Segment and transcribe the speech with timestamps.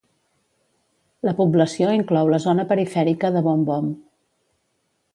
[1.29, 3.95] La població inclou la zona perifèrica de Bombom.